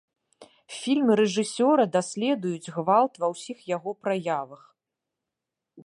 [0.77, 4.63] Фільмы рэжысёра даследуюць гвалт ва ўсіх яго праявах.